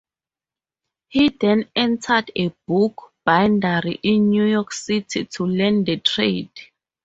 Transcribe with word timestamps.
He 1.09 1.29
then 1.29 1.69
entered 1.75 2.31
a 2.35 2.49
book-bindery 2.65 3.99
in 4.01 4.31
New 4.31 4.45
York 4.45 4.71
City 4.73 5.25
to 5.25 5.45
learn 5.45 5.83
the 5.83 5.97
trade. 5.97 6.49